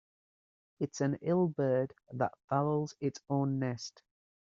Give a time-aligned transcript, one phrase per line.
[0.79, 4.01] It's an ill bird that fouls its own nest.